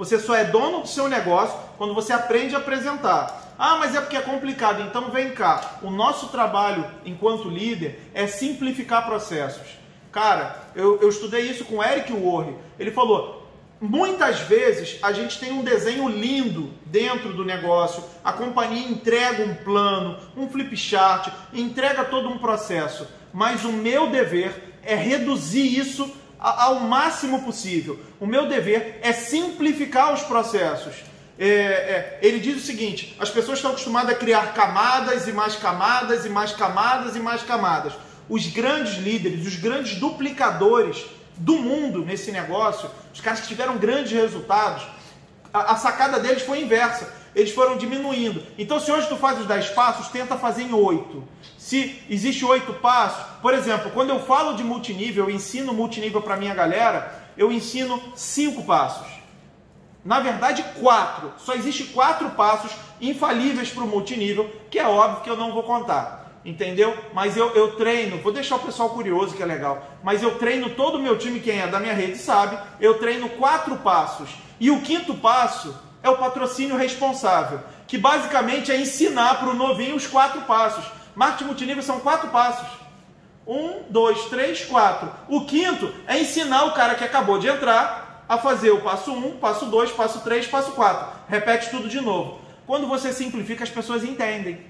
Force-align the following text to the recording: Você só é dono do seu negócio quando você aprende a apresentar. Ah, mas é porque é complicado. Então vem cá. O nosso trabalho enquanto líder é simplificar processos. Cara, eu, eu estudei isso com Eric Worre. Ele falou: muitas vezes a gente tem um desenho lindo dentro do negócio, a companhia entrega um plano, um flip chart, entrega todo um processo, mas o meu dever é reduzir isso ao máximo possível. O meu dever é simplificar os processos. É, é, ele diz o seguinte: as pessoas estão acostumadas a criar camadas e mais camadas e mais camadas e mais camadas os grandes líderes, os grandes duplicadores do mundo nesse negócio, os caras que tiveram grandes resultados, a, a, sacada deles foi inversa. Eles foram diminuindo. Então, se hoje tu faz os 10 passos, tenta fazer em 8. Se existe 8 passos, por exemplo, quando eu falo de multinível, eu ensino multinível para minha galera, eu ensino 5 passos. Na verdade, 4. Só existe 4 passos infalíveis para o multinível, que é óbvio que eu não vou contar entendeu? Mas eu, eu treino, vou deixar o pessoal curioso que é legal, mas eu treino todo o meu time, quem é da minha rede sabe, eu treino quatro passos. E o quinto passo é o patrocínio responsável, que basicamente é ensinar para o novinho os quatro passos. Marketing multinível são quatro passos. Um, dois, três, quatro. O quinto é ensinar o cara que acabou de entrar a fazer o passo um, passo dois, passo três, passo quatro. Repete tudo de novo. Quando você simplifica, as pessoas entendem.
Você 0.00 0.18
só 0.18 0.34
é 0.34 0.44
dono 0.44 0.80
do 0.80 0.88
seu 0.88 1.10
negócio 1.10 1.58
quando 1.76 1.92
você 1.92 2.10
aprende 2.10 2.54
a 2.54 2.58
apresentar. 2.58 3.52
Ah, 3.58 3.76
mas 3.76 3.94
é 3.94 4.00
porque 4.00 4.16
é 4.16 4.22
complicado. 4.22 4.80
Então 4.80 5.10
vem 5.10 5.32
cá. 5.32 5.78
O 5.82 5.90
nosso 5.90 6.28
trabalho 6.28 6.86
enquanto 7.04 7.50
líder 7.50 8.00
é 8.14 8.26
simplificar 8.26 9.04
processos. 9.04 9.78
Cara, 10.10 10.56
eu, 10.74 10.98
eu 11.02 11.10
estudei 11.10 11.42
isso 11.42 11.66
com 11.66 11.84
Eric 11.84 12.14
Worre. 12.14 12.56
Ele 12.78 12.90
falou: 12.90 13.46
muitas 13.78 14.40
vezes 14.40 14.98
a 15.02 15.12
gente 15.12 15.38
tem 15.38 15.52
um 15.52 15.62
desenho 15.62 16.08
lindo 16.08 16.70
dentro 16.86 17.34
do 17.34 17.44
negócio, 17.44 18.02
a 18.24 18.32
companhia 18.32 18.88
entrega 18.88 19.44
um 19.44 19.54
plano, 19.54 20.16
um 20.34 20.48
flip 20.48 20.74
chart, 20.78 21.28
entrega 21.52 22.04
todo 22.04 22.30
um 22.30 22.38
processo, 22.38 23.06
mas 23.34 23.66
o 23.66 23.72
meu 23.72 24.08
dever 24.08 24.78
é 24.82 24.94
reduzir 24.94 25.78
isso 25.78 26.10
ao 26.40 26.80
máximo 26.80 27.42
possível. 27.42 28.00
O 28.18 28.26
meu 28.26 28.48
dever 28.48 28.98
é 29.02 29.12
simplificar 29.12 30.12
os 30.14 30.22
processos. 30.22 30.94
É, 31.38 31.46
é, 31.46 32.18
ele 32.22 32.38
diz 32.38 32.56
o 32.56 32.66
seguinte: 32.66 33.16
as 33.18 33.30
pessoas 33.30 33.58
estão 33.58 33.70
acostumadas 33.70 34.14
a 34.14 34.18
criar 34.18 34.54
camadas 34.54 35.28
e 35.28 35.32
mais 35.32 35.56
camadas 35.56 36.24
e 36.24 36.28
mais 36.28 36.52
camadas 36.52 37.16
e 37.16 37.20
mais 37.20 37.42
camadas 37.42 37.92
os 38.30 38.46
grandes 38.46 38.94
líderes, 38.94 39.44
os 39.44 39.56
grandes 39.56 39.96
duplicadores 39.96 41.04
do 41.36 41.56
mundo 41.56 42.04
nesse 42.04 42.30
negócio, 42.30 42.88
os 43.12 43.20
caras 43.20 43.40
que 43.40 43.48
tiveram 43.48 43.76
grandes 43.76 44.12
resultados, 44.12 44.86
a, 45.52 45.72
a, 45.72 45.76
sacada 45.76 46.20
deles 46.20 46.42
foi 46.42 46.62
inversa. 46.62 47.12
Eles 47.34 47.52
foram 47.52 47.76
diminuindo. 47.76 48.42
Então, 48.58 48.80
se 48.80 48.90
hoje 48.90 49.08
tu 49.08 49.16
faz 49.16 49.40
os 49.40 49.46
10 49.46 49.70
passos, 49.70 50.08
tenta 50.08 50.36
fazer 50.36 50.62
em 50.62 50.72
8. 50.72 51.22
Se 51.56 52.02
existe 52.08 52.44
8 52.44 52.74
passos, 52.74 53.24
por 53.40 53.54
exemplo, 53.54 53.90
quando 53.92 54.10
eu 54.10 54.20
falo 54.20 54.56
de 54.56 54.64
multinível, 54.64 55.24
eu 55.24 55.34
ensino 55.34 55.72
multinível 55.72 56.20
para 56.20 56.36
minha 56.36 56.54
galera, 56.54 57.30
eu 57.36 57.52
ensino 57.52 58.02
5 58.14 58.64
passos. 58.64 59.06
Na 60.04 60.20
verdade, 60.20 60.64
4. 60.80 61.34
Só 61.38 61.54
existe 61.54 61.84
4 61.84 62.30
passos 62.30 62.72
infalíveis 63.00 63.70
para 63.70 63.84
o 63.84 63.86
multinível, 63.86 64.50
que 64.70 64.78
é 64.78 64.86
óbvio 64.86 65.22
que 65.22 65.30
eu 65.30 65.36
não 65.36 65.52
vou 65.52 65.62
contar 65.62 66.20
entendeu? 66.44 66.96
Mas 67.12 67.36
eu, 67.36 67.50
eu 67.54 67.76
treino, 67.76 68.18
vou 68.18 68.32
deixar 68.32 68.56
o 68.56 68.60
pessoal 68.60 68.90
curioso 68.90 69.34
que 69.36 69.42
é 69.42 69.46
legal, 69.46 69.86
mas 70.02 70.22
eu 70.22 70.38
treino 70.38 70.70
todo 70.70 70.96
o 70.96 71.02
meu 71.02 71.18
time, 71.18 71.40
quem 71.40 71.60
é 71.60 71.66
da 71.66 71.78
minha 71.80 71.94
rede 71.94 72.16
sabe, 72.16 72.58
eu 72.80 72.98
treino 72.98 73.28
quatro 73.30 73.76
passos. 73.76 74.30
E 74.58 74.70
o 74.70 74.80
quinto 74.80 75.14
passo 75.14 75.74
é 76.02 76.08
o 76.08 76.16
patrocínio 76.16 76.76
responsável, 76.76 77.60
que 77.86 77.98
basicamente 77.98 78.72
é 78.72 78.76
ensinar 78.80 79.38
para 79.38 79.50
o 79.50 79.54
novinho 79.54 79.96
os 79.96 80.06
quatro 80.06 80.42
passos. 80.42 80.84
Marketing 81.14 81.44
multinível 81.44 81.82
são 81.82 82.00
quatro 82.00 82.28
passos. 82.28 82.68
Um, 83.46 83.82
dois, 83.90 84.26
três, 84.26 84.64
quatro. 84.64 85.10
O 85.28 85.44
quinto 85.44 85.92
é 86.06 86.18
ensinar 86.18 86.64
o 86.64 86.72
cara 86.72 86.94
que 86.94 87.04
acabou 87.04 87.38
de 87.38 87.48
entrar 87.48 88.24
a 88.28 88.38
fazer 88.38 88.70
o 88.70 88.80
passo 88.80 89.12
um, 89.12 89.36
passo 89.38 89.66
dois, 89.66 89.90
passo 89.90 90.20
três, 90.20 90.46
passo 90.46 90.72
quatro. 90.72 91.08
Repete 91.28 91.70
tudo 91.70 91.88
de 91.88 92.00
novo. 92.00 92.40
Quando 92.66 92.86
você 92.86 93.12
simplifica, 93.12 93.64
as 93.64 93.70
pessoas 93.70 94.04
entendem. 94.04 94.64